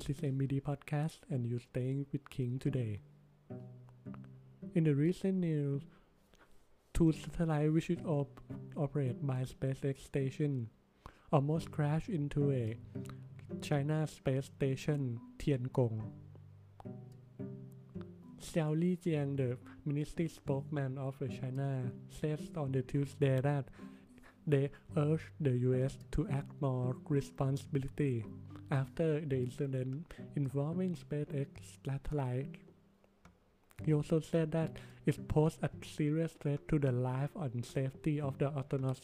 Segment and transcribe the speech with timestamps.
[0.00, 3.02] This is MBD Podcast, and you're staying with King today.
[4.74, 5.82] In the recent news,
[6.94, 8.40] two satellites which is op-
[8.78, 10.70] operated by SpaceX station
[11.30, 12.78] almost crashed into a
[13.60, 16.00] China space station Tiangong.
[18.40, 23.66] Zhao Lijian, the ministry spokesman of China, said on the Tuesday that
[24.46, 28.24] they urged the US to act more responsibility
[28.70, 31.48] after the incident involving SpaceX
[31.84, 32.56] satellite.
[33.84, 38.38] He also said that it posed a serious threat to the life and safety of
[38.38, 39.00] the astronauts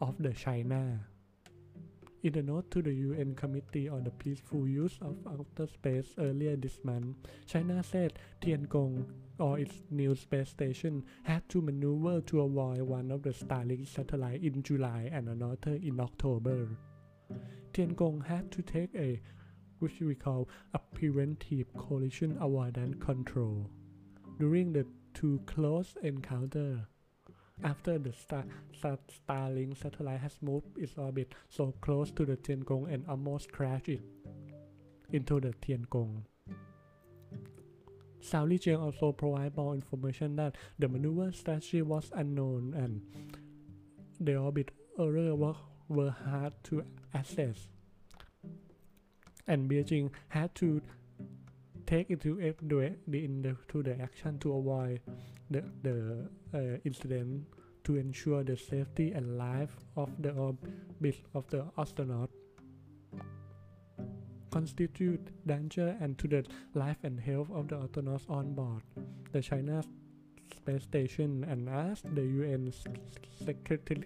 [0.00, 1.00] of the China.
[2.22, 6.56] In a note to the UN Committee on the Peaceful Use of Outer Space earlier
[6.56, 9.04] this month, China said Tiangong,
[9.38, 14.42] or its new space station, had to maneuver to avoid one of the Starlink satellites
[14.42, 16.66] in July and another in October.
[17.72, 19.20] Tiangong had to take a
[19.78, 23.70] which we call a preventive collision avoidance control
[24.38, 26.86] during the two close encounter
[27.64, 28.44] after the Star,
[28.76, 33.88] Star, Starlink satellite has moved its orbit so close to the Tiangong and almost crashed
[33.88, 34.02] it
[35.12, 36.22] into the Tiangong.
[38.20, 43.00] Zhao Lijian also provided more information that the maneuver strategy was unknown and
[44.20, 45.54] the orbit error were,
[45.88, 46.84] were hard to
[47.20, 47.68] assess.
[49.46, 50.80] And Beijing had to
[51.86, 55.00] take into the, the, to the action to avoid
[55.50, 57.44] the, the uh, incident
[57.84, 62.30] to ensure the safety and life of the orbit of the astronaut
[64.50, 66.42] constitute danger and to the
[66.74, 68.82] life and health of the astronauts on board
[69.32, 69.82] the China
[70.56, 72.72] space station and asked the UN
[73.44, 74.04] Secretary,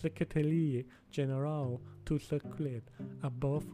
[0.00, 2.84] Secretary General to circulate
[3.22, 3.64] above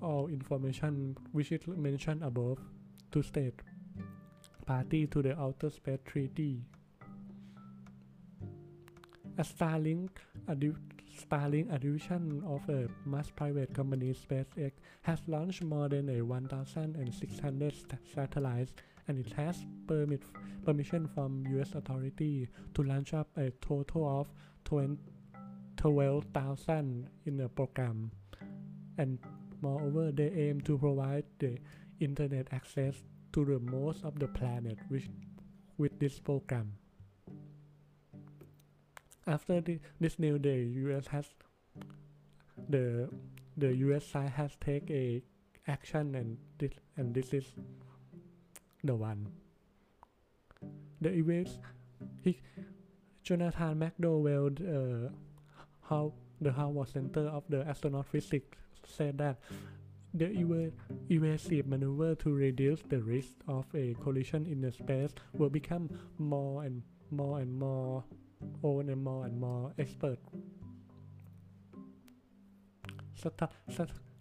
[0.00, 2.58] all information which is mentioned above
[3.10, 3.60] to state
[4.66, 6.62] party to the Outer Space Treaty.
[9.38, 10.10] A Starlink,
[10.46, 16.22] a Starlink, a division of a mass private company SpaceX, has launched more than a
[16.22, 17.74] 1,600
[18.14, 18.72] satellites,
[19.06, 20.22] and it has permit,
[20.64, 21.74] permission from U.S.
[21.74, 24.26] authority to launch up a total of
[25.78, 28.10] 12,000 in the program.
[28.98, 29.18] And
[29.62, 31.58] moreover, they aim to provide the
[32.00, 32.94] internet access
[33.32, 35.08] to the most of the planet with,
[35.78, 36.72] with this program.
[39.26, 41.26] After the, this new day, US has
[42.68, 43.08] the
[43.56, 45.22] the US side has take a
[45.66, 47.44] action and this and this is
[48.84, 49.26] the one.
[51.00, 51.58] The events
[52.22, 52.40] he
[53.22, 55.10] Jonathan McDowell uh,
[55.88, 59.38] how the Harvard Center of the Astronaut Physics said that
[60.14, 60.72] the
[61.10, 65.88] evasive maneuver to reduce the risk of a collision in the space will become
[66.18, 68.04] more and more and more
[68.62, 70.18] own and more and more expert.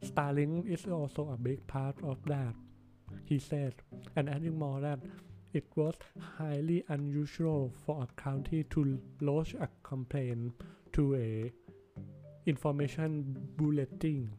[0.03, 2.55] Starlink is also a big part of that,
[3.25, 3.75] he said,
[4.15, 4.99] and adding more that
[5.53, 5.95] it was
[6.37, 10.53] highly unusual for a county to lodge a complaint
[10.97, 11.53] to a
[12.47, 13.23] information
[13.55, 14.29] bulletin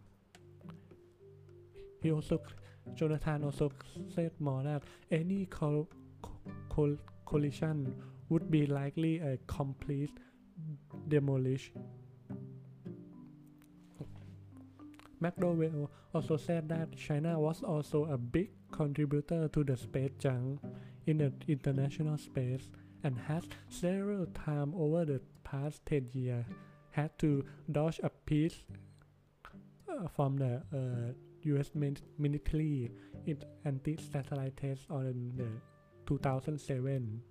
[2.01, 2.41] he also,
[2.95, 3.73] Jonathan also
[4.15, 5.89] said more that any col-
[6.69, 7.95] col- collision
[8.29, 10.13] would be likely a complete
[11.09, 11.83] demolition.
[15.21, 20.61] McDowell also said that China was also a big contributor to the space junk
[21.07, 22.71] in the international space
[23.05, 26.45] and has several times over the past 10 years
[26.91, 28.63] had to dodge a piece
[29.89, 31.71] uh, from the uh, U.S.
[32.19, 32.91] military
[33.27, 35.49] in anti-satellite test on the
[36.07, 37.23] 2007.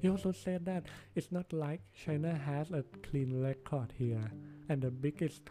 [0.00, 4.30] He also said that it's not like China has a clean record here,
[4.68, 5.42] and the biggest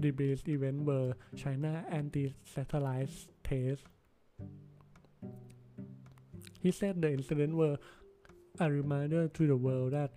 [0.00, 3.10] debate event were China anti-satellite
[3.44, 3.82] test.
[6.60, 7.78] He said the incident were
[8.60, 10.10] a reminder to the world that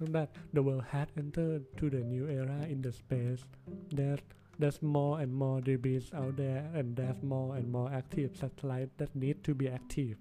[0.00, 3.44] that the world had entered to the new era in the space.
[3.92, 4.20] That
[4.58, 9.14] there's more and more debris out there and there's more and more active satellites that
[9.14, 10.16] need to be active.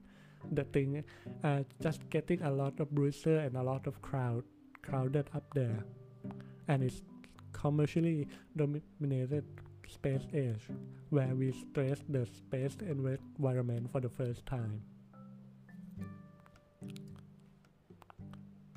[0.52, 1.04] The thing
[1.44, 4.44] uh, just getting a lot of bruiser and a lot of crowd
[4.82, 5.84] crowded up there.
[6.68, 7.02] And it's
[7.52, 9.46] commercially dominated
[9.88, 10.68] space age
[11.10, 14.82] where we stress the space environment for the first time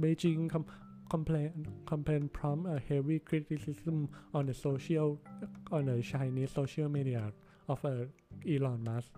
[0.00, 0.66] Beijing com-
[1.08, 5.20] complain complain prompt a heavy criticism on the social
[5.70, 7.32] on the Chinese social media
[7.68, 8.04] of uh,
[8.48, 9.10] Elon Musk.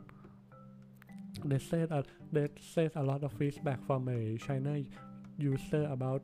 [1.44, 2.02] They said uh,
[2.32, 4.82] they said a lot of feedback from a China
[5.38, 6.22] user about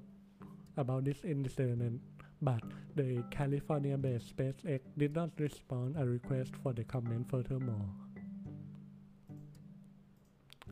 [0.77, 2.01] about this incident,
[2.43, 2.63] but
[2.97, 7.89] the California-based SpaceX did not respond a request for the comment furthermore.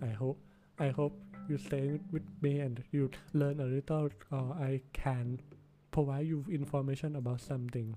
[0.03, 0.39] I hope
[0.79, 1.15] I hope
[1.49, 5.41] you stay with me and you learn a little or I can
[5.91, 7.97] provide you information about something.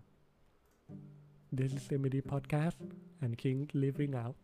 [1.51, 2.75] This is MD Podcast
[3.21, 4.35] and King Living Out.